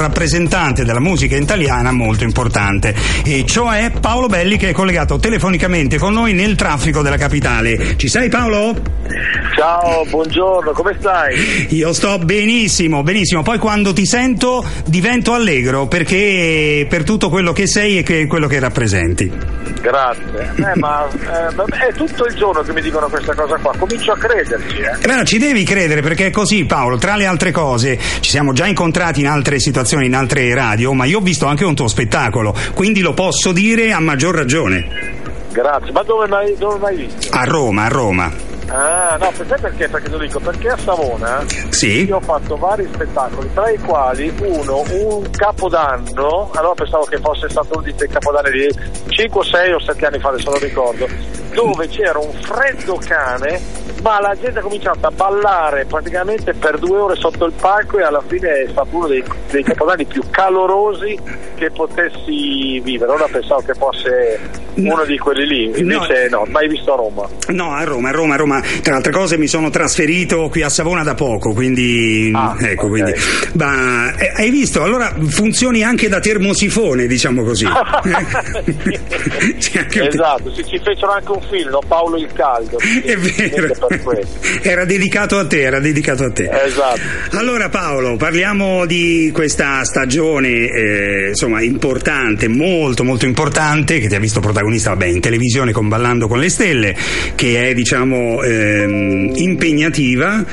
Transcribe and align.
rappresentante 0.00 0.84
della 0.84 1.00
musica 1.00 1.36
italiana 1.36 1.92
molto 1.92 2.24
importante, 2.24 2.94
e 3.24 3.44
cioè 3.46 3.92
Paolo 4.00 4.26
Belli 4.26 4.56
che 4.56 4.70
è 4.70 4.72
collegato 4.72 5.18
telefonicamente 5.18 5.98
con 5.98 6.12
noi 6.12 6.32
nel 6.32 6.56
traffico 6.56 7.02
della 7.02 7.16
capitale. 7.16 7.96
Ci 7.96 8.08
sei 8.08 8.28
Paolo? 8.28 8.74
Ciao, 9.56 10.04
buongiorno, 10.08 10.72
come 10.72 10.96
stai? 10.98 11.66
Io 11.70 11.92
sto 11.92 12.18
benissimo, 12.18 13.02
benissimo. 13.02 13.42
Poi 13.42 13.58
quando 13.58 13.92
ti 13.92 14.06
sento 14.06 14.64
divento 14.86 15.34
allegro 15.34 15.86
perché 15.86 16.86
per 16.88 17.04
tutto 17.04 17.28
quello 17.28 17.52
che 17.52 17.66
sei 17.66 17.98
e 17.98 18.02
che 18.02 18.26
quello 18.26 18.46
che 18.46 18.58
rappresenti. 18.58 19.30
Grazie. 19.80 20.52
Eh, 20.56 20.78
ma 20.78 21.08
eh, 21.10 21.88
è 21.88 21.92
tutto 21.94 22.26
il 22.26 22.34
giorno 22.34 22.62
che 22.62 22.72
mi 22.72 22.80
dicono 22.80 23.08
questa 23.08 23.34
cosa 23.34 23.56
qua, 23.56 23.74
comincio 23.76 24.12
a 24.12 24.16
crederci. 24.16 24.78
Eh. 24.78 24.96
Eh, 25.00 25.06
beh, 25.06 25.24
ci 25.24 25.38
devi 25.38 25.64
credere 25.64 26.00
perché 26.00 26.26
è 26.26 26.30
così 26.30 26.64
Paolo, 26.64 26.96
tra 26.96 27.16
le 27.16 27.26
altre 27.26 27.50
cose 27.50 27.98
ci 28.20 28.30
siamo 28.30 28.52
già 28.52 28.66
incontrati 28.66 29.20
in 29.20 29.26
altre 29.26 29.58
situazioni, 29.58 29.88
in 29.98 30.14
altre 30.14 30.54
radio, 30.54 30.92
ma 30.92 31.04
io 31.04 31.18
ho 31.18 31.22
visto 31.22 31.46
anche 31.46 31.64
un 31.64 31.74
tuo 31.74 31.88
spettacolo, 31.88 32.54
quindi 32.74 33.00
lo 33.00 33.14
posso 33.14 33.52
dire 33.52 33.92
a 33.92 34.00
maggior 34.00 34.34
ragione. 34.34 35.18
Grazie, 35.52 35.90
ma 35.90 36.02
dove 36.02 36.28
mai, 36.28 36.54
dove 36.56 36.78
mai 36.78 36.96
visto? 36.96 37.36
A 37.36 37.44
Roma, 37.44 37.84
a 37.84 37.88
Roma. 37.88 38.32
Ah, 38.72 39.16
no, 39.18 39.32
sai 39.34 39.60
perché? 39.60 39.88
Perché 39.88 40.08
te 40.08 40.16
lo 40.16 40.18
dico? 40.18 40.38
Perché 40.38 40.68
a 40.68 40.76
Savona 40.76 41.44
sì. 41.70 42.04
io 42.04 42.16
ho 42.16 42.20
fatto 42.20 42.56
vari 42.56 42.88
spettacoli, 42.92 43.50
tra 43.52 43.68
i 43.68 43.78
quali 43.78 44.32
uno, 44.38 44.84
un 44.88 45.28
capodanno, 45.30 46.50
allora 46.54 46.74
pensavo 46.74 47.04
che 47.04 47.18
fosse 47.18 47.48
stato 47.48 47.70
uno 47.72 47.82
di 47.82 47.92
quei 47.94 48.08
capodanni 48.08 48.50
di 48.52 48.68
5, 49.08 49.44
6 49.44 49.72
o 49.72 49.80
7 49.80 50.06
anni 50.06 50.20
fa, 50.20 50.28
adesso 50.28 50.50
non 50.50 50.60
ricordo, 50.60 51.08
dove 51.52 51.88
c'era 51.88 52.20
un 52.20 52.32
freddo 52.32 52.96
cane, 53.04 53.60
ma 54.02 54.20
la 54.20 54.36
gente 54.40 54.58
ha 54.58 54.62
cominciato 54.62 55.06
a 55.06 55.10
ballare 55.10 55.84
praticamente 55.84 56.54
per 56.54 56.78
due 56.78 56.98
ore 56.98 57.16
sotto 57.16 57.44
il 57.46 57.52
palco 57.58 57.98
e 57.98 58.02
alla 58.02 58.22
fine 58.26 58.62
è 58.62 58.68
stato 58.70 58.96
uno 58.96 59.06
dei, 59.06 59.22
dei 59.50 59.62
capodanni 59.62 60.04
più 60.04 60.22
calorosi 60.30 61.18
che 61.54 61.70
potessi 61.70 62.80
vivere. 62.80 63.12
Ora 63.12 63.26
pensavo 63.30 63.62
che 63.62 63.74
fosse 63.74 64.38
uno 64.74 65.04
di 65.04 65.18
quelli 65.18 65.46
lì, 65.46 65.78
invece 65.78 66.28
no, 66.30 66.38
no 66.38 66.46
mai 66.50 66.68
visto 66.68 66.92
a 66.92 66.96
Roma. 66.96 67.28
No, 67.48 67.72
a 67.72 67.84
Roma, 67.84 68.08
a 68.08 68.12
Roma, 68.12 68.34
a 68.34 68.36
Roma 68.36 68.62
tra 68.82 68.96
altre 68.96 69.12
cose 69.12 69.36
mi 69.36 69.46
sono 69.46 69.68
trasferito 69.70 70.48
qui 70.48 70.62
a 70.62 70.68
Savona 70.68 71.02
da 71.02 71.14
poco, 71.14 71.52
quindi 71.52 72.30
ah, 72.34 72.56
ecco, 72.58 72.86
okay. 72.86 72.88
quindi. 72.88 73.12
Ma 73.54 74.14
eh, 74.16 74.32
hai 74.36 74.50
visto? 74.50 74.82
Allora 74.82 75.14
funzioni 75.28 75.82
anche 75.82 76.08
da 76.08 76.20
termosifone, 76.20 77.06
diciamo 77.06 77.42
così. 77.42 77.66
sì. 79.58 79.80
esatto, 79.92 80.52
sì, 80.54 80.64
ci 80.64 80.80
fecero 80.82 81.12
anche 81.12 81.30
un 81.30 81.42
film? 81.42 81.78
Paolo 81.86 82.16
il 82.16 82.32
Caldo. 82.32 82.78
È 82.78 83.16
vero. 83.16 83.74
Era 84.62 84.84
dedicato 84.84 85.38
a 85.38 85.46
te, 85.46 85.62
era 85.62 85.80
dedicato 85.80 86.24
a 86.24 86.30
te. 86.30 86.48
Esatto. 86.64 87.00
Allora 87.32 87.68
Paolo, 87.68 88.16
parliamo 88.16 88.86
di 88.86 89.30
questa 89.32 89.82
stagione 89.84 90.48
eh, 90.48 91.28
insomma 91.28 91.60
importante, 91.62 92.46
molto 92.48 93.02
molto 93.04 93.26
importante, 93.26 93.98
che 93.98 94.08
ti 94.08 94.14
ha 94.14 94.20
visto 94.20 94.40
protagonista 94.40 94.90
vabbè, 94.90 95.06
in 95.06 95.20
televisione 95.20 95.72
con 95.72 95.88
Ballando 95.88 96.28
con 96.28 96.38
le 96.38 96.48
Stelle, 96.48 96.94
che 97.34 97.68
è 97.68 97.74
diciamo 97.74 98.42
ehm, 98.42 99.32
impegnativa 99.34 100.44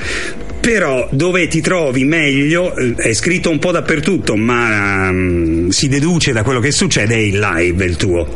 però 0.60 1.08
dove 1.12 1.48
ti 1.48 1.62
trovi 1.62 2.04
meglio 2.04 2.76
eh, 2.76 2.94
è 2.98 3.14
scritto 3.14 3.50
un 3.50 3.58
po' 3.58 3.72
dappertutto 3.72 4.36
ma 4.36 5.08
um, 5.10 5.70
si 5.70 5.88
deduce 5.88 6.34
da 6.34 6.44
quello 6.44 6.60
che 6.60 6.72
succede 6.72 7.16
è 7.16 7.20
il 7.20 7.40
live 7.40 7.86
il 7.86 7.96
tuo 7.96 8.28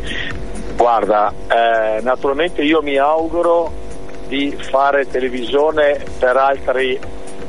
guarda 0.74 1.30
eh, 1.46 2.00
naturalmente 2.00 2.62
io 2.62 2.80
mi 2.80 2.96
auguro 2.96 3.81
di 4.32 4.56
fare 4.58 5.06
televisione 5.06 6.02
per 6.18 6.38
altri 6.38 6.98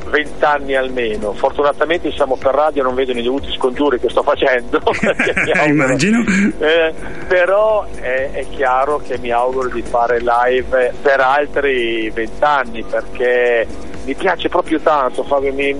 vent'anni 0.09 0.75
almeno. 0.75 1.31
Fortunatamente 1.31 2.11
siamo 2.11 2.35
per 2.35 2.53
radio, 2.53 2.83
non 2.83 2.93
vedono 2.93 3.19
i 3.19 3.23
dovuti 3.23 3.49
scongiuri 3.53 4.01
che 4.01 4.09
sto 4.09 4.21
facendo. 4.21 4.81
Immagino. 5.65 6.25
Eh, 6.59 6.93
però 7.25 7.85
è, 7.85 8.31
è, 8.33 8.45
chiaro 8.49 8.97
che 8.97 9.17
mi 9.17 9.31
auguro 9.31 9.69
di 9.69 9.81
fare 9.81 10.19
live 10.19 10.93
per 11.01 11.21
altri 11.21 12.09
vent'anni 12.09 12.83
perché 12.83 13.65
mi 14.03 14.13
piace 14.15 14.49
proprio 14.49 14.81
tanto, 14.81 15.23
Fabio, 15.23 15.53
mi, 15.53 15.73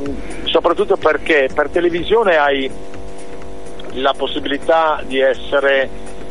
soprattutto 0.45 0.95
perché 0.95 1.49
per 1.53 1.67
televisione 1.67 2.38
hai 2.38 2.72
la 3.95 4.13
possibilità 4.16 5.03
di 5.05 5.19
essere 5.19 5.89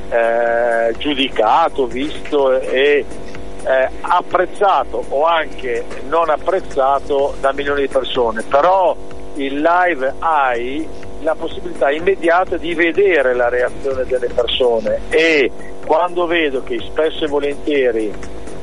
eh, 0.09 0.95
giudicato, 0.97 1.87
visto 1.87 2.59
e 2.59 3.05
eh, 3.65 3.89
apprezzato 4.01 5.05
o 5.09 5.25
anche 5.25 5.85
non 6.09 6.31
apprezzato 6.31 7.35
da 7.41 7.53
milioni 7.53 7.83
di 7.83 7.89
persone, 7.89 8.43
però 8.43 8.97
il 9.35 9.61
live 9.61 10.15
hai 10.19 10.87
la 11.23 11.35
possibilità 11.35 11.91
immediata 11.91 12.57
di 12.57 12.75
vedere 12.75 13.35
la 13.35 13.49
reazione 13.49 14.05
delle 14.05 14.29
persone 14.29 15.03
e 15.09 15.51
quando 15.87 16.27
vedo 16.27 16.63
che 16.63 16.81
spesso 16.81 17.25
e 17.25 17.29
volentieri 17.29 18.13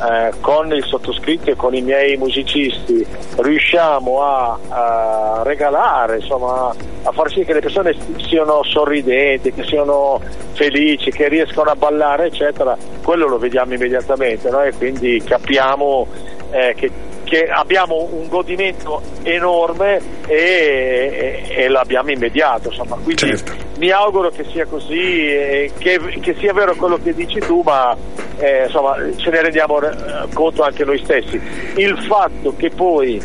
eh, 0.01 0.31
con 0.39 0.71
il 0.73 0.83
sottoscritto 0.85 1.49
e 1.49 1.55
con 1.55 1.75
i 1.75 1.81
miei 1.81 2.15
musicisti 2.17 3.05
riusciamo 3.37 4.21
a, 4.23 4.57
a 4.69 5.41
regalare, 5.43 6.17
insomma, 6.17 6.73
a 7.03 7.11
far 7.11 7.31
sì 7.31 7.43
che 7.43 7.53
le 7.53 7.59
persone 7.59 7.95
siano 8.17 8.63
sorridenti, 8.63 9.53
che 9.53 9.63
siano 9.63 10.21
felici, 10.53 11.11
che 11.11 11.27
riescano 11.27 11.69
a 11.69 11.75
ballare, 11.75 12.27
eccetera, 12.27 12.77
quello 13.03 13.27
lo 13.27 13.37
vediamo 13.37 13.73
immediatamente 13.73 14.49
no? 14.49 14.63
e 14.63 14.73
quindi 14.73 15.21
capiamo 15.23 16.07
eh, 16.51 16.73
che, 16.75 16.91
che, 17.29 17.47
abbiamo 17.47 18.07
un 18.11 18.27
godimento 18.27 19.01
enorme 19.21 20.01
e, 20.25 21.45
e, 21.47 21.63
e 21.63 21.67
l'abbiamo 21.67 22.11
immediato. 22.11 22.69
Insomma. 22.69 22.95
Quindi 22.95 23.15
certo. 23.15 23.53
mi 23.77 23.91
auguro 23.91 24.29
che 24.29 24.43
sia 24.51 24.65
così, 24.65 25.27
e 25.27 25.71
che, 25.77 25.99
che 26.19 26.35
sia 26.39 26.53
vero 26.53 26.75
quello 26.75 26.97
che 27.01 27.13
dici 27.13 27.39
tu, 27.39 27.61
ma 27.63 27.95
eh, 28.37 28.65
insomma, 28.65 28.95
ce 29.15 29.29
ne 29.29 29.41
rendiamo 29.41 29.79
eh, 29.81 30.27
conto 30.33 30.63
anche 30.63 30.83
noi 30.83 30.97
stessi. 31.03 31.39
Il 31.75 31.97
fatto 32.07 32.55
che 32.57 32.69
poi 32.71 33.21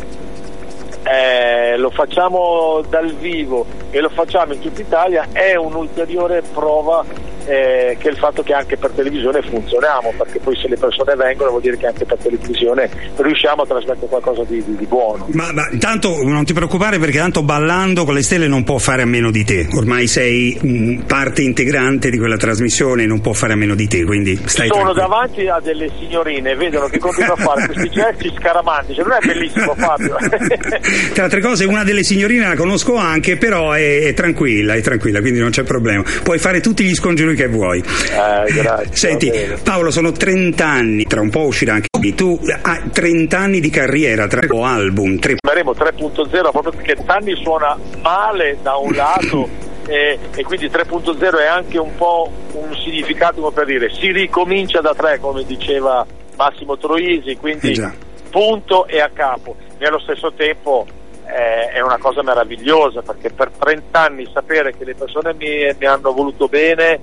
eh, 1.03 1.77
lo 1.77 1.89
facciamo 1.89 2.81
dal 2.87 3.11
vivo 3.15 3.65
e 3.89 3.99
lo 3.99 4.09
facciamo 4.09 4.53
in 4.53 4.59
tutta 4.59 4.81
Italia 4.81 5.27
è 5.31 5.55
un'ulteriore 5.55 6.41
prova 6.53 7.03
eh, 7.45 7.97
che 7.99 8.09
il 8.09 8.17
fatto 8.17 8.43
che 8.43 8.53
anche 8.53 8.77
per 8.77 8.91
televisione 8.91 9.41
funzioniamo, 9.41 10.13
perché 10.17 10.39
poi 10.39 10.55
se 10.55 10.67
le 10.67 10.77
persone 10.77 11.15
vengono 11.15 11.51
vuol 11.51 11.61
dire 11.61 11.77
che 11.77 11.87
anche 11.87 12.05
per 12.05 12.17
televisione 12.17 12.89
riusciamo 13.15 13.63
a 13.63 13.65
trasmettere 13.65 14.07
qualcosa 14.07 14.43
di, 14.43 14.63
di, 14.63 14.75
di 14.75 14.85
buono. 14.85 15.27
Ma, 15.31 15.51
ma, 15.51 15.67
intanto 15.71 16.21
non 16.23 16.45
ti 16.45 16.53
preoccupare 16.53 16.99
perché 16.99 17.17
tanto 17.17 17.43
ballando 17.43 18.05
con 18.05 18.13
le 18.13 18.23
stelle 18.23 18.47
non 18.47 18.63
può 18.63 18.77
fare 18.77 19.01
a 19.01 19.05
meno 19.05 19.31
di 19.31 19.43
te, 19.43 19.67
ormai 19.73 20.07
sei 20.07 20.57
mh, 20.59 21.03
parte 21.05 21.41
integrante 21.41 22.09
di 22.09 22.17
quella 22.17 22.37
trasmissione 22.37 23.03
e 23.03 23.05
non 23.05 23.21
può 23.21 23.33
fare 23.33 23.53
a 23.53 23.55
meno 23.55 23.75
di 23.75 23.87
te, 23.87 24.03
quindi 24.03 24.35
stai 24.45 24.67
Sono 24.67 24.93
tranquillo. 24.93 25.07
davanti 25.07 25.47
a 25.47 25.59
delle 25.61 25.89
signorine 25.99 26.55
vedono 26.55 26.87
che 26.87 26.97
continuo 26.99 27.33
a 27.33 27.37
fare 27.37 27.65
questi 27.65 27.89
gesti 27.89 28.33
scaramantici, 28.37 29.01
non 29.01 29.11
è 29.11 29.25
bellissimo 29.25 29.73
Fabio? 29.75 30.17
Tra 31.13 31.23
altre 31.23 31.41
cose 31.41 31.65
una 31.65 31.83
delle 31.83 32.03
signorine 32.03 32.47
la 32.47 32.55
conosco 32.55 32.95
anche, 32.95 33.37
però 33.37 33.71
è, 33.71 34.03
è 34.03 34.13
tranquilla, 34.13 34.73
è 34.73 34.81
tranquilla, 34.81 35.19
quindi 35.21 35.39
non 35.39 35.51
c'è 35.51 35.63
problema. 35.63 36.03
Puoi 36.23 36.39
fare 36.39 36.61
tutti 36.61 36.83
gli 36.83 36.93
scongiuri 36.93 37.34
che 37.35 37.47
vuoi. 37.47 37.79
Eh, 37.79 38.51
grazie. 38.53 38.95
Senti, 38.95 39.31
Paolo, 39.63 39.91
sono 39.91 40.11
30 40.11 40.65
anni, 40.65 41.03
tra 41.03 41.21
un 41.21 41.29
po' 41.29 41.45
uscirà 41.45 41.73
anche 41.73 41.87
tu 42.15 42.39
hai 42.61 42.89
30 42.91 43.37
anni 43.37 43.59
di 43.59 43.69
carriera, 43.69 44.27
tra 44.27 44.41
album, 44.63 45.17
tre... 45.19 45.35
Faremo 45.45 45.71
3.0 45.71 46.27
proprio 46.29 46.71
perché 46.71 46.95
anni 47.05 47.35
suona 47.35 47.77
male 48.01 48.57
da 48.61 48.75
un 48.75 48.91
lato 48.95 49.49
e, 49.87 50.17
e, 50.35 50.43
quindi 50.43 50.67
3.0 50.67 51.39
è 51.39 51.45
anche 51.45 51.77
un 51.77 51.95
po' 51.95 52.31
un 52.53 52.75
significato 52.75 53.41
come 53.41 53.53
per 53.53 53.65
dire 53.65 53.89
si 53.91 54.11
ricomincia 54.11 54.81
da 54.81 54.93
3 54.93 55.19
come 55.19 55.43
diceva 55.45 56.05
Massimo 56.35 56.77
Troisi, 56.77 57.35
quindi 57.37 57.71
Eh 57.71 58.13
punto 58.35 58.85
e 58.85 58.99
a 58.99 59.09
capo. 59.13 59.55
E 59.77 59.85
allo 59.85 59.99
stesso 59.99 60.33
tempo 60.33 60.85
eh, 61.25 61.69
è 61.69 61.79
una 61.79 61.97
cosa 61.97 62.21
meravigliosa 62.21 63.01
perché 63.01 63.29
per 63.29 63.49
30 63.57 63.97
anni 63.97 64.29
sapere 64.33 64.75
che 64.75 64.83
le 64.83 64.93
persone 64.93 65.33
mi, 65.35 65.73
mi 65.79 65.85
hanno 65.85 66.11
voluto 66.11 66.49
bene 66.49 66.99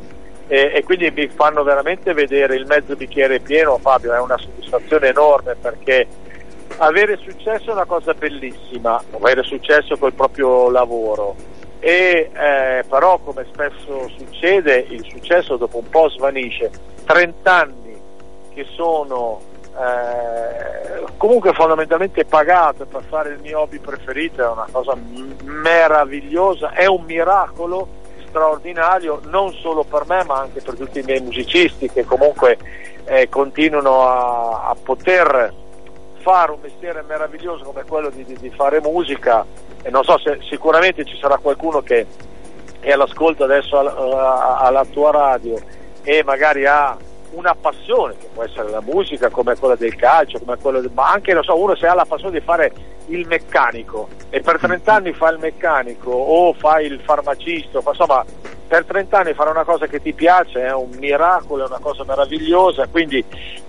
e, 0.53 0.71
e 0.75 0.85
quindi 0.85 1.11
mi 1.11 1.29
fanno 1.29 1.63
veramente 1.63 2.13
vedere 2.13 2.57
il 2.57 2.67
mezzo 2.67 2.95
bicchiere 2.95 3.41
pieno, 3.41 3.79
Fabio, 3.79 4.13
è 4.13 4.21
una 4.21 4.37
soddisfazione 4.37 5.09
enorme 5.09 5.55
perché 5.55 6.07
avere 6.77 7.17
successo 7.17 7.71
è 7.71 7.73
una 7.73 7.87
cosa 7.87 8.13
bellissima, 8.13 9.03
avere 9.13 9.45
successo 9.45 9.97
col 9.97 10.13
proprio 10.13 10.69
lavoro. 10.69 11.37
E 11.81 12.31
eh, 12.35 12.85
però 12.87 13.17
come 13.21 13.47
spesso 13.51 14.11
succede 14.15 14.85
il 14.91 15.03
successo 15.09 15.57
dopo 15.57 15.79
un 15.79 15.89
po' 15.89 16.11
svanisce 16.11 16.71
30 17.07 17.51
anni 17.51 18.01
che 18.53 18.67
sono 18.75 19.41
eh, 19.75 21.03
comunque 21.17 21.55
fondamentalmente 21.55 22.27
pagato 22.27 22.85
per 22.85 23.03
fare 23.09 23.31
il 23.31 23.39
mio 23.41 23.61
hobby 23.61 23.79
preferito 23.79 24.43
è 24.43 24.49
una 24.49 24.69
cosa 24.71 24.95
meravigliosa 25.45 26.73
è 26.73 26.85
un 26.85 27.05
miracolo 27.05 28.01
straordinario 28.33 29.21
non 29.27 29.53
solo 29.53 29.85
per 29.85 30.07
me 30.07 30.25
ma 30.25 30.41
anche 30.41 30.63
per 30.63 30.75
tutti 30.75 31.01
i 31.01 31.03
miei 31.03 31.21
musicisti 31.21 31.91
che 31.91 32.05
comunque 32.05 32.57
eh, 33.05 33.29
continuano 33.29 34.09
a, 34.09 34.69
a 34.69 34.77
poter 34.83 35.53
fare 36.23 36.53
un 36.53 36.59
mestiere 36.63 37.03
meraviglioso 37.07 37.65
come 37.65 37.85
quello 37.85 38.09
di, 38.09 38.25
di, 38.25 38.37
di 38.39 38.51
fare 38.51 38.81
musica. 38.81 39.45
E 39.83 39.91
non 39.91 40.05
so 40.05 40.17
se 40.19 40.39
sicuramente 40.49 41.05
ci 41.05 41.19
sarà 41.21 41.37
qualcuno 41.37 41.83
che 41.83 42.07
è 42.81 42.93
all'ascolto 42.93 43.45
adesso 43.45 43.79
alla, 43.79 44.59
alla 44.59 44.85
tua 44.85 45.11
radio 45.11 45.59
e 46.03 46.23
magari 46.25 46.65
ha 46.67 46.97
una 47.33 47.55
passione, 47.55 48.17
che 48.17 48.29
può 48.33 48.45
essere 48.45 48.71
la 48.71 48.81
musica, 48.81 49.31
come 49.31 49.57
quella 49.57 49.77
del 49.77 49.95
calcio, 49.97 50.39
come 50.39 50.57
quella 50.57 50.81
del... 50.81 50.91
ma 50.93 51.11
anche 51.11 51.39
so, 51.43 51.59
uno 51.59 51.75
se 51.75 51.87
ha 51.87 51.95
la 51.95 52.05
passione 52.05 52.39
di 52.39 52.45
fare 52.45 52.73
il 53.07 53.27
meccanico 53.27 54.09
e 54.31 54.41
per 54.41 54.59
30 54.59 54.93
anni 54.93 55.13
fa 55.13 55.31
il 55.31 55.39
meccanico 55.39 56.11
o 56.11 56.53
fa 56.53 56.81
il 56.81 57.01
farmacista, 57.01 57.81
insomma 57.85 58.25
per 58.67 58.85
30 58.85 59.19
anni 59.19 59.35
fare 59.35 59.51
una 59.51 59.65
cosa 59.65 59.87
che 59.87 60.01
ti 60.01 60.13
piace 60.13 60.63
è 60.63 60.73
un 60.73 60.91
miracolo, 60.99 61.65
è 61.65 61.67
una 61.67 61.81
cosa 61.81 62.05
meravigliosa, 62.05 62.87
quindi 62.87 63.23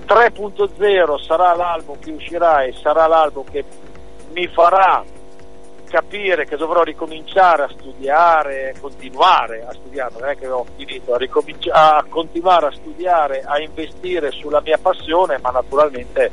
3.0 0.07 1.21
sarà 1.21 1.55
l'album 1.55 1.99
che 1.99 2.11
uscirà 2.11 2.63
e 2.63 2.73
sarà 2.73 3.07
l'album 3.07 3.43
che 3.51 3.65
mi 4.33 4.47
farà 4.47 5.03
capire 5.93 6.47
che 6.47 6.57
dovrò 6.57 6.81
ricominciare 6.81 7.61
a 7.61 7.69
studiare, 7.69 8.73
continuare 8.81 9.63
a 9.63 9.71
studiare, 9.73 10.11
non 10.19 10.27
è 10.27 10.35
che 10.35 10.47
ho 10.47 10.65
finito, 10.75 11.13
a, 11.13 11.97
a 11.97 12.05
continuare 12.09 12.65
a 12.65 12.71
studiare, 12.71 13.43
a 13.45 13.59
investire 13.59 14.31
sulla 14.31 14.59
mia 14.61 14.79
passione, 14.79 15.37
ma 15.37 15.51
naturalmente 15.51 16.31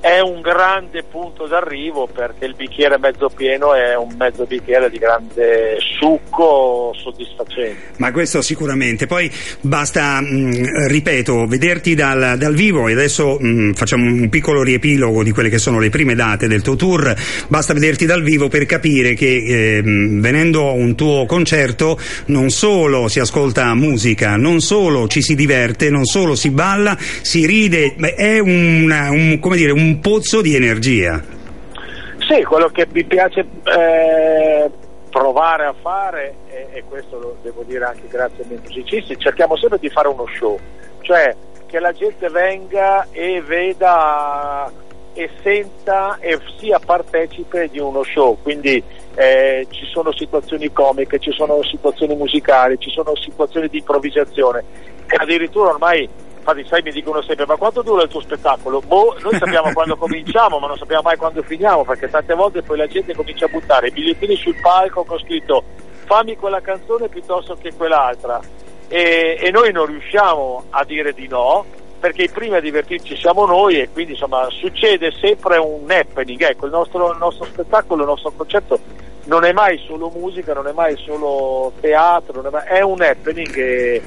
è 0.00 0.18
un 0.20 0.40
grande 0.40 1.02
punto 1.02 1.46
d'arrivo 1.46 2.08
perché 2.12 2.46
il 2.46 2.54
bicchiere 2.54 2.98
mezzo 2.98 3.28
pieno 3.28 3.74
è 3.74 3.94
un 3.96 4.14
mezzo 4.16 4.44
bicchiere 4.44 4.88
di 4.88 4.98
grande 4.98 5.76
succo 5.98 6.94
soddisfacente. 6.96 7.98
Ma 7.98 8.10
questo 8.10 8.40
sicuramente, 8.40 9.06
poi 9.06 9.30
basta, 9.60 10.20
mh, 10.20 10.26
mm, 10.26 10.86
ripeto, 10.88 11.46
vederti 11.46 11.94
dal, 11.94 12.36
dal, 12.38 12.54
vivo 12.54 12.88
e 12.88 12.92
adesso 12.92 13.36
mh, 13.38 13.46
mm, 13.46 13.72
facciamo 13.72 14.04
un 14.04 14.28
piccolo 14.30 14.62
riepilogo 14.62 15.22
di 15.22 15.32
quelle 15.32 15.50
che 15.50 15.58
sono 15.58 15.78
le 15.78 15.90
prime 15.90 16.14
date 16.14 16.48
del 16.48 16.62
tuo 16.62 16.76
tour, 16.76 17.14
basta 17.48 17.74
vederti 17.74 18.06
dal 18.06 18.22
vivo 18.22 18.48
per 18.48 18.64
capire 18.64 19.14
che 19.14 19.26
eh, 19.26 19.82
venendo 19.82 20.68
a 20.68 20.72
un 20.72 20.94
tuo 20.94 21.26
concerto 21.26 21.98
non 22.26 22.50
solo 22.50 23.08
si 23.08 23.20
ascolta 23.20 23.74
musica, 23.74 24.36
non 24.36 24.60
solo 24.60 25.08
ci 25.08 25.20
si 25.20 25.34
diverte, 25.34 25.90
non 25.90 26.04
solo 26.04 26.34
si 26.34 26.50
balla, 26.50 26.96
si 26.98 27.44
ride, 27.44 27.94
è 27.96 28.38
una, 28.38 29.10
un, 29.10 29.38
come 29.38 29.56
dire, 29.56 29.72
un 29.72 29.89
un 29.90 29.98
pozzo 29.98 30.40
di 30.40 30.54
energia. 30.54 31.20
Sì, 32.28 32.44
quello 32.44 32.68
che 32.68 32.86
mi 32.92 33.02
piace 33.02 33.40
eh, 33.40 34.70
provare 35.10 35.64
a 35.64 35.74
fare, 35.82 36.34
e, 36.48 36.68
e, 36.74 36.84
questo 36.88 37.18
lo 37.18 37.36
devo 37.42 37.64
dire 37.66 37.84
anche 37.84 38.06
grazie 38.08 38.44
ai 38.44 38.50
miei 38.50 38.60
musicisti, 38.62 39.18
cerchiamo 39.18 39.56
sempre 39.56 39.78
di 39.80 39.88
fare 39.88 40.06
uno 40.06 40.26
show, 40.38 40.56
cioè 41.00 41.34
che 41.66 41.80
la 41.80 41.92
gente 41.92 42.28
venga 42.28 43.08
e 43.10 43.42
veda 43.42 44.70
e 45.12 45.28
senta 45.42 46.18
e 46.20 46.38
sia 46.58 46.78
partecipe 46.78 47.68
di 47.68 47.80
uno 47.80 48.04
show, 48.04 48.38
quindi 48.40 48.80
eh, 49.16 49.66
ci 49.70 49.86
sono 49.86 50.12
situazioni 50.12 50.70
comiche, 50.72 51.18
ci 51.18 51.32
sono 51.32 51.64
situazioni 51.64 52.14
musicali, 52.14 52.78
ci 52.78 52.90
sono 52.90 53.16
situazioni 53.16 53.66
di 53.66 53.78
improvvisazione 53.78 54.62
addirittura 55.16 55.70
ormai 55.70 56.08
infatti 56.50 56.68
sai 56.68 56.82
mi 56.82 56.90
dicono 56.90 57.22
sempre 57.22 57.46
ma 57.46 57.56
quanto 57.56 57.82
dura 57.82 58.02
il 58.02 58.08
tuo 58.08 58.20
spettacolo? 58.20 58.80
Boh, 58.80 59.16
noi 59.20 59.36
sappiamo 59.38 59.70
quando 59.74 59.96
cominciamo 59.96 60.58
ma 60.58 60.66
non 60.66 60.76
sappiamo 60.76 61.02
mai 61.02 61.16
quando 61.16 61.42
finiamo 61.42 61.84
perché 61.84 62.08
tante 62.08 62.34
volte 62.34 62.62
poi 62.62 62.78
la 62.78 62.86
gente 62.86 63.14
comincia 63.14 63.46
a 63.46 63.48
buttare 63.48 63.88
i 63.88 63.92
bigliettini 63.92 64.36
sul 64.36 64.60
palco 64.60 65.04
con 65.04 65.18
scritto 65.18 65.64
fammi 66.04 66.36
quella 66.36 66.60
canzone 66.60 67.08
piuttosto 67.08 67.56
che 67.60 67.72
quell'altra 67.74 68.40
e, 68.88 69.38
e 69.40 69.50
noi 69.50 69.72
non 69.72 69.86
riusciamo 69.86 70.64
a 70.70 70.84
dire 70.84 71.12
di 71.12 71.28
no 71.28 71.64
perché 72.00 72.22
i 72.22 72.30
primi 72.30 72.56
a 72.56 72.60
divertirci 72.60 73.14
siamo 73.16 73.44
noi 73.44 73.78
e 73.78 73.90
quindi 73.92 74.12
insomma 74.12 74.48
succede 74.50 75.12
sempre 75.12 75.58
un 75.58 75.84
happening, 75.88 76.40
ecco 76.42 76.64
il 76.64 76.72
nostro, 76.72 77.12
il 77.12 77.18
nostro 77.18 77.44
spettacolo, 77.44 78.02
il 78.02 78.08
nostro 78.08 78.32
concerto 78.34 78.80
non 79.24 79.44
è 79.44 79.52
mai 79.52 79.78
solo 79.86 80.08
musica, 80.08 80.54
non 80.54 80.66
è 80.66 80.72
mai 80.72 80.96
solo 80.96 81.72
teatro, 81.78 82.42
è, 82.42 82.50
mai, 82.50 82.66
è 82.66 82.80
un 82.80 83.02
happening 83.02 83.56
e 83.56 84.02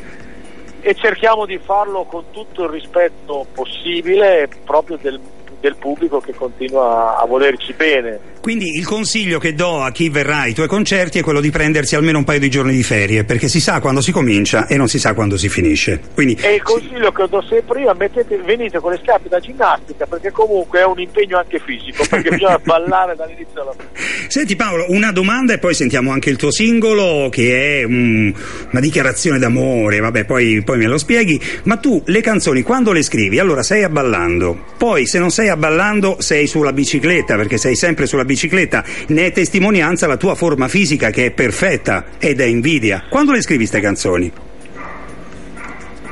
e 0.84 0.94
cerchiamo 0.96 1.46
di 1.46 1.58
farlo 1.60 2.04
con 2.04 2.26
tutto 2.32 2.64
il 2.64 2.70
rispetto 2.70 3.48
possibile 3.54 4.50
proprio 4.66 4.98
del, 5.02 5.18
del 5.64 5.78
pubblico 5.78 6.20
che 6.20 6.34
continua 6.34 7.18
a 7.18 7.26
volerci 7.26 7.72
bene. 7.72 8.20
Quindi 8.42 8.78
il 8.78 8.86
consiglio 8.86 9.40
che 9.40 9.54
do 9.54 9.82
a 9.82 9.92
chi 9.92 10.10
verrà 10.10 10.40
ai 10.40 10.54
tuoi 10.54 10.68
concerti 10.68 11.20
è 11.20 11.22
quello 11.22 11.40
di 11.40 11.50
prendersi 11.50 11.96
almeno 11.96 12.18
un 12.18 12.26
paio 12.26 12.40
di 12.40 12.50
giorni 12.50 12.74
di 12.74 12.84
ferie, 12.84 13.24
perché 13.24 13.48
si 13.48 13.62
sa 13.62 13.80
quando 13.80 14.02
si 14.02 14.12
comincia 14.12 14.68
e 14.68 14.76
non 14.76 14.90
si 14.90 15.00
sa 15.00 15.14
quando 15.14 15.38
si 15.38 15.48
finisce. 15.48 16.02
Quindi, 16.14 16.38
e 16.42 16.56
il 16.56 16.62
consiglio 16.62 17.06
sì. 17.06 17.16
che 17.16 17.28
do 17.30 17.42
sempre 17.48 17.80
io, 17.80 17.96
mettete, 17.98 18.36
venite 18.40 18.80
con 18.80 18.92
le 18.92 19.00
scarpe 19.02 19.30
da 19.30 19.40
ginnastica, 19.40 20.06
perché 20.06 20.32
comunque 20.32 20.82
è 20.82 20.86
un 20.86 21.00
impegno 21.00 21.38
anche 21.38 21.60
fisico, 21.60 22.04
perché 22.10 22.32
bisogna 22.36 22.60
ballare 22.62 23.16
dall'inizio 23.16 23.62
alla 23.62 23.72
fine. 23.72 24.28
Senti 24.28 24.58
Paolo, 24.58 24.88
una 24.90 25.14
domanda 25.14 25.54
e 25.54 25.60
poi 25.60 25.74
sentiamo 25.74 26.12
anche 26.12 26.30
il 26.30 26.36
tuo 26.36 26.52
singolo, 26.52 27.30
che 27.30 27.80
è 27.80 27.84
um, 27.86 28.34
una 28.72 28.82
dichiarazione 28.82 29.40
d'amore, 29.40 30.00
vabbè 30.02 30.26
poi, 30.26 30.62
poi 30.64 30.78
me 30.78 30.88
lo 30.88 30.98
spieghi, 30.98 31.40
ma 31.64 31.78
tu 31.78 32.02
le 32.08 32.20
canzoni 32.20 32.62
quando 32.62 32.92
le 32.92 33.04
scrivi, 33.04 33.40
allora 33.40 33.64
sei 33.64 33.84
a 33.84 33.90
ballando, 33.90 34.66
poi 34.78 35.06
se 35.06 35.18
non 35.18 35.30
sei 35.30 35.48
a 35.48 35.53
ballando 35.56 36.18
sei 36.20 36.48
sulla 36.48 36.74
bicicletta, 36.74 37.36
perché 37.36 37.58
sei 37.58 37.76
sempre 37.76 38.06
sulla 38.06 38.26
bicicletta, 38.26 38.42
bicicletta, 38.44 38.84
ne 39.08 39.28
è 39.28 39.32
testimonianza 39.32 40.08
la 40.08 40.18
tua 40.18 40.36
forma 40.36 40.68
fisica 40.68 41.10
che 41.10 41.28
è 41.28 41.32
perfetta 41.32 42.06
ed 42.20 42.42
è 42.42 42.46
invidia. 42.46 43.04
Quando 43.10 43.32
le 43.32 43.42
scrivi 43.42 43.60
queste 43.60 43.80
canzoni? 43.80 44.32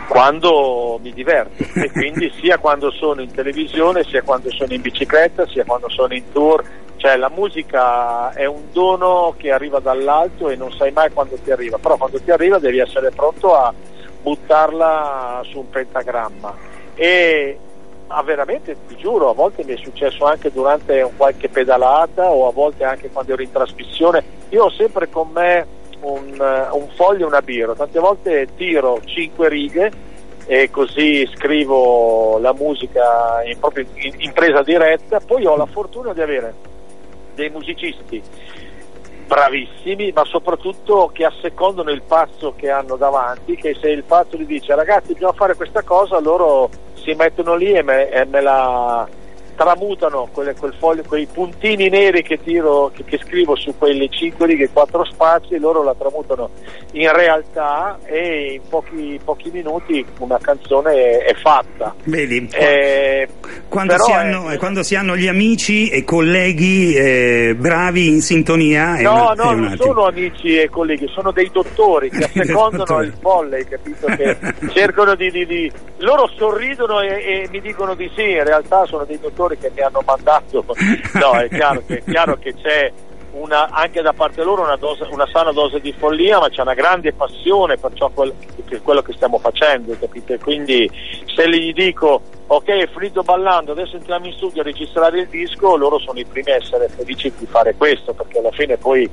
Quando 0.07 0.99
mi 1.01 1.13
diverto. 1.13 1.63
E 1.73 1.89
quindi 1.91 2.31
sia 2.39 2.57
quando 2.57 2.91
sono 2.91 3.21
in 3.21 3.31
televisione, 3.31 4.03
sia 4.03 4.21
quando 4.21 4.51
sono 4.51 4.73
in 4.73 4.81
bicicletta, 4.81 5.47
sia 5.47 5.63
quando 5.63 5.89
sono 5.89 6.13
in 6.13 6.23
tour, 6.31 6.63
cioè 6.97 7.17
la 7.17 7.29
musica 7.29 8.31
è 8.33 8.45
un 8.45 8.71
dono 8.71 9.33
che 9.37 9.51
arriva 9.51 9.79
dall'alto 9.79 10.49
e 10.49 10.55
non 10.55 10.71
sai 10.71 10.91
mai 10.91 11.11
quando 11.11 11.37
ti 11.43 11.51
arriva, 11.51 11.77
però 11.77 11.97
quando 11.97 12.21
ti 12.21 12.29
arriva 12.29 12.59
devi 12.59 12.79
essere 12.79 13.09
pronto 13.11 13.55
a 13.55 13.73
buttarla 14.21 15.41
su 15.45 15.59
un 15.59 15.69
pentagramma. 15.69 16.69
E 16.93 17.57
Ah, 18.13 18.23
veramente, 18.23 18.75
ti 18.87 18.97
giuro, 18.97 19.29
a 19.29 19.33
volte 19.33 19.63
mi 19.63 19.73
è 19.73 19.77
successo 19.77 20.25
anche 20.25 20.51
durante 20.51 21.09
qualche 21.15 21.47
pedalata 21.47 22.29
o 22.29 22.45
a 22.45 22.51
volte 22.51 22.83
anche 22.83 23.09
quando 23.09 23.31
ero 23.31 23.41
in 23.41 23.51
trasmissione. 23.51 24.21
Io 24.49 24.65
ho 24.65 24.69
sempre 24.69 25.09
con 25.09 25.29
me 25.31 25.65
un, 26.01 26.37
uh, 26.37 26.75
un 26.75 26.89
foglio 26.95 27.23
e 27.23 27.27
una 27.27 27.41
birra, 27.41 27.73
tante 27.73 27.99
volte 27.99 28.49
tiro 28.57 28.99
cinque 29.05 29.47
righe 29.47 29.91
e 30.45 30.69
così 30.69 31.25
scrivo 31.33 32.37
la 32.39 32.51
musica 32.53 33.43
in, 33.45 33.57
proprio 33.59 33.85
in, 33.93 34.13
in 34.17 34.33
presa 34.33 34.61
diretta, 34.61 35.21
poi 35.21 35.45
ho 35.45 35.55
la 35.55 35.65
fortuna 35.65 36.11
di 36.11 36.21
avere 36.21 36.53
dei 37.33 37.49
musicisti 37.49 38.21
bravissimi, 39.25 40.11
ma 40.13 40.25
soprattutto 40.25 41.09
che 41.13 41.23
assecondano 41.23 41.91
il 41.91 42.01
pazzo 42.01 42.53
che 42.57 42.69
hanno 42.69 42.97
davanti, 42.97 43.55
che 43.55 43.77
se 43.79 43.87
il 43.87 44.03
pazzo 44.03 44.35
gli 44.35 44.45
dice 44.45 44.75
ragazzi 44.75 45.13
bisogna 45.13 45.31
fare 45.31 45.55
questa 45.55 45.83
cosa, 45.83 46.19
loro 46.19 46.69
si 47.03 47.13
mettono 47.13 47.55
lì 47.55 47.71
e 47.71 47.83
me, 47.83 48.09
e 48.09 48.25
me 48.25 48.41
la 48.41 49.07
tramutano 49.55 50.27
quelle, 50.31 50.55
quel 50.55 50.73
foglio, 50.73 51.03
quei 51.07 51.27
puntini 51.27 51.87
neri 51.89 52.23
che, 52.23 52.41
tiro, 52.41 52.91
che, 52.93 53.03
che 53.03 53.19
scrivo 53.19 53.55
su 53.55 53.77
quelle 53.77 54.09
5 54.09 54.45
righe, 54.47 54.69
4 54.69 55.05
spazi, 55.05 55.59
loro 55.59 55.83
la 55.83 55.93
tramutano 55.93 56.49
in 56.93 57.11
realtà 57.13 57.99
e 58.05 58.53
in 58.53 58.61
pochi, 58.67 59.19
pochi 59.23 59.51
minuti 59.51 60.03
una 60.17 60.39
canzone 60.39 60.93
è, 60.93 61.23
è 61.25 61.33
fatta. 61.35 61.93
Vedi, 62.05 62.49
eh, 62.53 63.27
quando, 63.71 63.97
si 63.97 64.11
hanno, 64.11 64.49
è, 64.49 64.57
quando, 64.57 64.83
si 64.83 64.95
hanno, 64.95 65.15
gli 65.15 65.29
amici 65.29 65.87
e 65.87 66.03
colleghi 66.03 66.93
eh, 66.93 67.55
bravi 67.57 68.09
in 68.09 68.21
sintonia. 68.21 68.99
No, 68.99 69.31
una, 69.31 69.33
no, 69.33 69.51
non 69.53 69.77
sono 69.77 70.07
amici 70.07 70.57
e 70.57 70.69
colleghi, 70.69 71.07
sono 71.07 71.31
dei 71.31 71.49
dottori 71.51 72.09
che 72.09 72.25
assecondano 72.35 73.01
il 73.01 73.13
folle, 73.17 73.65
capito? 73.65 74.07
Che 74.07 74.37
cercano 74.73 75.15
di, 75.15 75.31
di, 75.31 75.45
di, 75.45 75.71
Loro 75.99 76.29
sorridono 76.35 76.99
e, 76.99 77.07
e 77.07 77.47
mi 77.49 77.61
dicono 77.61 77.95
di 77.95 78.11
sì, 78.13 78.31
in 78.31 78.43
realtà 78.43 78.85
sono 78.85 79.05
dei 79.05 79.19
dottori 79.19 79.57
che 79.57 79.71
mi 79.73 79.81
hanno 79.81 80.03
mandato, 80.05 80.65
no, 81.13 81.31
è 81.39 81.47
chiaro 81.47 81.81
che, 81.87 81.99
è 81.99 82.03
chiaro 82.03 82.37
che 82.37 82.53
c'è 82.61 82.91
una, 83.31 83.69
anche 83.69 84.01
da 84.01 84.13
parte 84.13 84.43
loro 84.43 84.63
una, 84.63 84.75
dose, 84.75 85.07
una, 85.09 85.27
sana 85.27 85.51
dose 85.51 85.79
di 85.79 85.93
follia, 85.93 86.39
ma 86.39 86.49
c'è 86.49 86.61
una 86.61 86.73
grande 86.73 87.13
passione 87.13 87.77
per 87.77 87.91
quel, 88.13 88.33
per 88.65 88.81
quello 88.81 89.01
che 89.01 89.13
stiamo 89.13 89.37
facendo, 89.39 89.95
capite? 89.99 90.39
Quindi 90.39 90.89
se 91.33 91.49
gli 91.49 91.73
dico 91.73 92.21
ok 92.47 92.67
è 92.67 92.87
finito 92.87 93.21
ballando, 93.21 93.71
adesso 93.71 93.95
entriamo 93.95 94.25
in 94.25 94.33
studio 94.33 94.61
a 94.61 94.65
registrare 94.65 95.21
il 95.21 95.27
disco, 95.27 95.77
loro 95.77 95.99
sono 95.99 96.19
i 96.19 96.25
primi 96.25 96.51
a 96.51 96.55
essere 96.55 96.89
felici 96.89 97.31
di 97.37 97.45
fare 97.45 97.75
questo, 97.75 98.13
perché 98.13 98.39
alla 98.39 98.51
fine 98.51 98.77
poi 98.77 99.09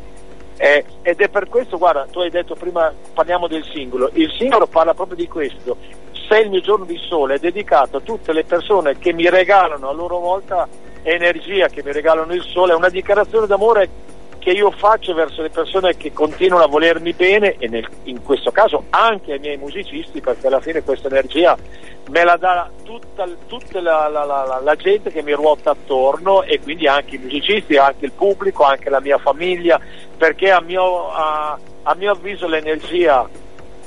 eh, 0.56 0.84
ed 1.02 1.20
è 1.20 1.28
per 1.28 1.48
questo, 1.48 1.78
guarda, 1.78 2.06
tu 2.10 2.18
hai 2.18 2.30
detto 2.30 2.56
prima, 2.56 2.92
parliamo 3.14 3.46
del 3.46 3.64
singolo, 3.72 4.10
il 4.14 4.32
singolo 4.36 4.66
parla 4.66 4.92
proprio 4.92 5.16
di 5.16 5.28
questo, 5.28 5.76
se 6.28 6.38
il 6.40 6.50
mio 6.50 6.60
giorno 6.60 6.84
di 6.84 6.98
sole 6.98 7.34
è 7.34 7.38
dedicato 7.38 7.98
a 7.98 8.00
tutte 8.00 8.32
le 8.32 8.44
persone 8.44 8.98
che 8.98 9.12
mi 9.12 9.30
regalano 9.30 9.88
a 9.88 9.92
loro 9.92 10.18
volta 10.18 10.68
energia, 11.14 11.68
che 11.68 11.82
mi 11.82 11.92
regalano 11.92 12.32
il 12.32 12.42
sole, 12.42 12.72
è 12.72 12.76
una 12.76 12.88
dichiarazione 12.88 13.46
d'amore 13.46 13.88
che 14.38 14.50
io 14.50 14.70
faccio 14.70 15.14
verso 15.14 15.42
le 15.42 15.50
persone 15.50 15.96
che 15.96 16.12
continuano 16.12 16.64
a 16.64 16.68
volermi 16.68 17.12
bene 17.12 17.56
e 17.58 17.68
nel, 17.68 17.86
in 18.04 18.22
questo 18.22 18.50
caso 18.50 18.84
anche 18.90 19.32
ai 19.32 19.38
miei 19.40 19.56
musicisti 19.56 20.20
perché 20.20 20.46
alla 20.46 20.60
fine 20.60 20.82
questa 20.82 21.08
energia 21.08 21.56
me 22.08 22.24
la 22.24 22.36
dà 22.36 22.70
tutta, 22.82 23.28
tutta 23.46 23.80
la, 23.80 24.08
la, 24.08 24.24
la, 24.24 24.60
la, 24.62 24.76
gente 24.76 25.10
che 25.10 25.22
mi 25.22 25.32
ruota 25.32 25.72
attorno 25.72 26.42
e 26.42 26.60
quindi 26.60 26.86
anche 26.86 27.16
i 27.16 27.18
musicisti, 27.18 27.76
anche 27.76 28.06
il 28.06 28.12
pubblico, 28.12 28.62
anche 28.62 28.88
la 28.88 29.00
mia 29.00 29.18
famiglia 29.18 29.78
perché 30.16 30.50
a 30.50 30.60
mio, 30.60 31.10
a, 31.10 31.58
a 31.82 31.94
mio 31.94 32.12
avviso 32.12 32.46
l'energia 32.46 33.28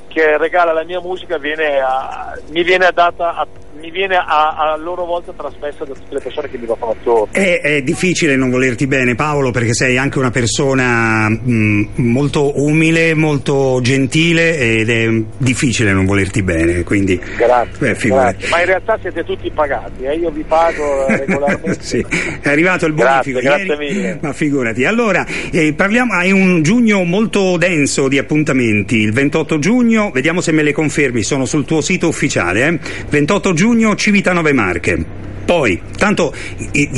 che 0.08 0.38
regala 0.38 0.74
la 0.74 0.84
mia 0.84 1.00
musica 1.00 1.38
viene 1.38 1.80
a, 1.80 2.38
mi 2.50 2.62
viene 2.64 2.92
data 2.94 3.36
a 3.36 3.48
mi 3.80 3.90
viene 3.90 4.16
a, 4.16 4.56
a, 4.56 4.78
loro 4.78 5.06
volta 5.06 5.32
trasmessa 5.32 5.86
da 5.86 5.94
tutte 5.94 6.14
le 6.14 6.20
persone 6.20 6.50
che 6.50 6.58
mi 6.58 6.66
vogliono 6.66 6.92
attorno. 6.92 7.28
È, 7.32 7.62
è, 7.62 7.82
difficile 7.82 8.36
non 8.36 8.50
volerti 8.50 8.86
bene 8.86 9.16
Paolo 9.16 9.52
perché 9.52 9.74
sei 9.74 9.98
anche 9.98 10.20
una 10.20 10.30
persona 10.32 11.30
mh, 11.30 11.90
molto 11.96 12.60
umile, 12.62 13.14
molto 13.14 13.80
gentile 13.82 14.58
ed 14.58 14.90
è 14.90 15.10
difficile 15.38 15.94
non 15.94 16.06
volerti 16.06 16.44
bene. 16.44 16.84
Quindi, 16.84 17.20
grazie, 17.38 17.94
beh, 17.94 18.08
grazie. 18.08 18.50
Ma 18.50 18.60
in 18.60 18.66
realtà 18.66 18.98
siete 19.02 19.24
tutti 19.24 19.50
pagati, 19.50 20.04
eh? 20.04 20.16
io 20.16 20.30
vi 20.30 20.44
pago 20.44 21.08
regolarmente. 21.10 21.82
sì. 21.82 22.06
È 22.42 22.50
arrivato 22.50 22.86
il 22.86 22.94
bonifico 22.94 23.40
grazie, 23.40 23.66
grazie 23.66 23.78
mille. 23.78 24.20
Ma 24.22 24.34
figurati. 24.34 24.86
Allora, 24.86 25.26
eh, 25.52 25.74
parliamo, 25.74 26.14
hai 26.14 26.32
un 26.32 26.62
giugno 26.62 27.04
molto 27.04 27.58
denso 27.58 28.08
di 28.08 28.18
appuntamenti. 28.18 28.98
Il 28.98 29.14
28 29.14 29.60
giugno, 29.60 30.12
vediamo 30.12 30.42
se 30.42 30.52
me 30.52 30.62
le 30.62 30.74
confermi, 30.74 31.24
sono 31.24 31.46
sul 31.46 31.66
tuo 31.66 31.82
sito 31.82 32.08
ufficiale. 32.08 32.68
Eh? 32.68 32.80
28 33.10 33.54
giugno 33.54 33.61
giugno 33.62 33.96
Civitanove 33.96 34.54
Marche. 34.54 35.06
Poi, 35.46 35.80
tanto 35.96 36.34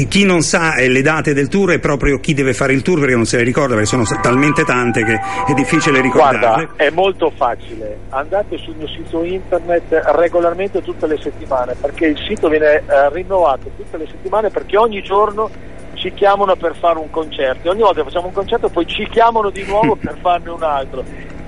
chi 0.07 0.23
non 0.23 0.43
sa 0.43 0.75
eh, 0.75 0.87
le 0.87 1.01
date 1.01 1.33
del 1.33 1.49
tour 1.49 1.71
è 1.71 1.79
proprio 1.79 2.21
chi 2.21 2.33
deve 2.33 2.53
fare 2.53 2.71
il 2.71 2.81
tour 2.81 3.01
perché 3.01 3.15
non 3.15 3.25
se 3.25 3.35
le 3.35 3.43
ricorda, 3.43 3.73
perché 3.73 3.89
sono 3.89 4.05
talmente 4.21 4.63
tante 4.63 5.03
che 5.03 5.19
è 5.45 5.53
difficile 5.53 5.99
ricordarle. 5.99 6.39
Guarda, 6.39 6.73
è 6.77 6.89
molto 6.91 7.33
facile. 7.35 7.97
Andate 8.11 8.57
sul 8.59 8.75
mio 8.77 8.87
sito 8.87 9.25
internet 9.25 9.91
regolarmente 10.15 10.81
tutte 10.81 11.05
le 11.05 11.17
settimane, 11.21 11.75
perché 11.81 12.05
il 12.05 12.17
sito 12.25 12.47
viene 12.47 12.75
eh, 12.75 13.09
rinnovato 13.11 13.69
tutte 13.75 13.97
le 13.97 14.07
settimane 14.09 14.49
perché 14.49 14.77
ogni 14.77 15.01
giorno 15.01 15.49
ci 15.95 16.13
chiamano 16.13 16.55
per 16.55 16.77
fare 16.77 16.97
un 16.97 17.09
concerto 17.09 17.67
e 17.67 17.71
ogni 17.71 17.81
volta 17.81 17.99
che 17.99 18.07
facciamo 18.07 18.27
un 18.27 18.33
concerto 18.33 18.69
poi 18.69 18.85
ci 18.87 19.05
chiamano 19.09 19.49
di 19.49 19.63
nuovo 19.65 19.95
per 19.95 20.17
farne 20.21 20.49
un 20.49 20.63
altro 20.63 21.03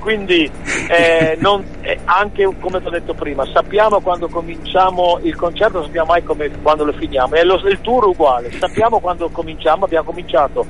quindi 0.06 0.50
eh, 0.88 1.36
non, 1.42 1.66
eh, 1.82 1.98
anche 2.06 2.48
come 2.60 2.80
ti 2.80 2.86
ho 2.88 2.92
detto 2.92 3.16
prima, 3.16 3.44
sappiamo 3.52 4.00
quando 4.02 4.30
cominciamo 4.30 5.20
il 5.24 5.36
concerto, 5.36 5.78
non 5.78 5.86
sappiamo 5.86 6.12
mai 6.12 6.24
come, 6.24 6.52
quando 6.62 6.86
lo 6.86 6.94
finiamo, 6.94 7.34
e 7.34 7.44
lo, 7.44 7.56
il 7.68 7.82
tour 7.82 8.04
è 8.04 8.08
uguale, 8.08 8.52
sappiamo 8.52 9.00
quando 9.00 9.30
cominciamo, 9.30 9.86
abbiamo 9.86 10.06
cominciato 10.06 10.64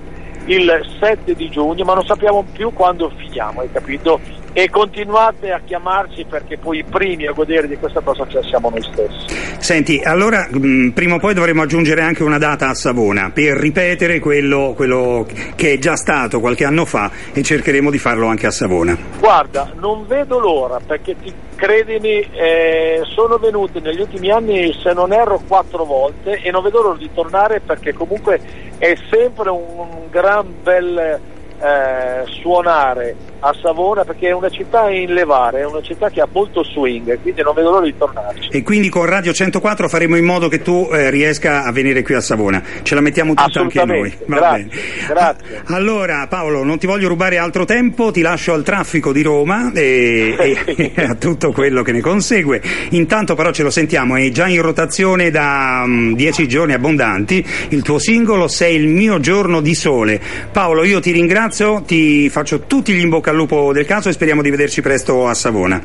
il 0.46 0.96
7 1.00 1.36
di 1.36 1.50
giugno, 1.50 1.84
ma 1.84 1.96
non 1.96 2.06
sappiamo 2.06 2.46
più 2.50 2.72
quando 2.72 3.12
finiamo, 3.18 3.60
hai 3.60 3.70
capito? 3.70 4.22
E 4.58 4.70
continuate 4.70 5.52
a 5.52 5.60
chiamarci 5.60 6.24
perché 6.30 6.58
poi 6.58 6.78
i 6.78 6.86
primi 6.86 7.28
a 7.28 7.34
godere 7.34 7.68
di 7.68 7.76
questa 7.76 8.00
cosa 8.00 8.26
siamo 8.42 8.70
noi 8.70 8.82
stessi. 8.84 9.36
Senti, 9.58 10.00
allora 10.02 10.48
mh, 10.50 10.92
prima 10.92 11.16
o 11.16 11.20
poi 11.20 11.34
dovremo 11.34 11.64
aggiungere 11.64 12.02
anche 12.02 12.24
una 12.24 12.38
data 12.38 12.70
a 12.70 12.74
Savona 12.74 13.32
per 13.34 13.58
ripetere 13.58 14.20
quello, 14.20 14.72
quello, 14.74 15.28
che 15.56 15.74
è 15.74 15.78
già 15.78 15.98
stato 15.98 16.40
qualche 16.40 16.64
anno 16.64 16.86
fa 16.86 17.12
e 17.34 17.44
cercheremo 17.44 17.92
di 17.92 17.98
farlo 17.98 18.28
anche 18.28 18.48
a 18.48 18.52
Savona. 18.52 18.98
Guarda, 19.20 19.74
non 19.78 20.08
vedo 20.08 20.40
l'ora 20.40 20.80
perché 20.80 21.18
ti, 21.22 21.34
credimi, 21.56 22.26
eh, 22.32 23.02
sono 23.14 23.38
venuti 23.38 23.82
negli 23.82 24.00
ultimi 24.00 24.32
anni, 24.32 24.74
se 24.82 24.94
non 24.94 25.12
erro, 25.12 25.42
quattro 25.46 25.84
volte 25.84 26.40
e 26.42 26.50
non 26.50 26.64
vedo 26.64 26.82
l'ora 26.82 26.98
di 26.98 27.10
tornare 27.14 27.60
perché 27.60 27.92
comunque 27.92 28.40
è 28.78 28.96
sempre 29.10 29.50
un 29.50 30.08
gran 30.10 30.54
bel 30.64 31.34
eh, 31.60 32.24
suonare 32.42 33.16
a 33.40 33.54
Savona 33.62 34.04
perché 34.04 34.30
è 34.30 34.32
una 34.32 34.50
città 34.50 34.90
in 34.90 35.14
levare, 35.14 35.60
è 35.60 35.66
una 35.66 35.82
città 35.82 36.10
che 36.10 36.20
ha 36.20 36.28
molto 36.32 36.64
swing, 36.64 37.20
quindi 37.22 37.42
non 37.44 37.54
vedo 37.54 37.72
l'ora 37.72 37.86
di 37.86 37.96
tornarci. 37.96 38.50
E 38.50 38.64
quindi 38.64 38.90
con 38.90 39.06
Radio 39.06 39.34
104 39.34 39.88
faremo 39.88 40.16
in 40.16 40.26
modo 40.26 40.48
che 40.48 40.62
tu 40.62 40.90
eh, 40.92 41.10
riesca 41.10 41.64
a 41.64 41.72
venire 41.72 42.02
qui 42.02 42.16
a 42.16 42.22
Savona, 42.22 42.62
ce 42.82 42.96
la 42.96 43.02
mettiamo 43.02 43.34
tutta 43.34 43.60
anche 43.60 43.86
noi. 43.86 44.18
Va 44.26 44.38
grazie, 44.38 44.70
grazie. 45.08 45.62
Allora 45.66 46.26
Paolo, 46.28 46.64
non 46.64 46.80
ti 46.80 46.88
voglio 46.88 47.08
rubare 47.08 47.38
altro 47.38 47.66
tempo, 47.66 48.12
ti 48.12 48.22
lascio 48.22 48.54
al 48.54 48.64
traffico 48.64 49.12
di 49.12 49.22
Roma 49.22 49.72
e, 49.74 50.36
e, 50.66 50.92
e 50.96 51.06
a 51.06 51.16
tutto 51.16 51.52
quello 51.52 51.84
che 51.84 51.92
ne 51.92 52.02
consegue. 52.02 52.62
Intanto 52.92 53.36
però 53.36 53.52
ce 53.52 53.62
lo 53.62 53.70
sentiamo, 53.70 54.16
è 54.16 54.30
già 54.30 54.48
in 54.48 54.62
rotazione 54.62 55.30
da 55.30 55.84
um, 55.86 56.16
dieci 56.16 56.48
giorni 56.48 56.74
abbondanti, 56.74 57.46
il 57.70 57.82
tuo 57.84 58.00
singolo 58.00 58.48
Sei 58.48 58.76
il 58.76 58.88
mio 58.88 59.20
giorno 59.20 59.62
di 59.62 59.76
sole. 59.76 60.20
Paolo, 60.52 60.84
io 60.84 61.00
ti 61.00 61.12
ringrazio, 61.46 61.84
ti 61.84 62.30
faccio 62.30 62.62
tutti 62.62 62.92
gli 62.92 63.02
in 63.02 63.10
bocca 63.10 63.30
al 63.30 63.36
lupo 63.36 63.72
del 63.72 63.86
caso 63.86 64.10
e 64.10 64.14
speriamo 64.14 64.42
di 64.42 64.50
vederci 64.50 64.82
presto 64.82 65.28
a 65.28 65.34
Savona. 65.36 65.80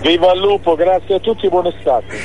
Viva 0.00 0.32
il 0.32 0.40
lupo, 0.40 0.76
grazie 0.76 1.16
a 1.16 1.18
tutti 1.18 1.48
buon 1.48 1.66
estate. 1.66 2.16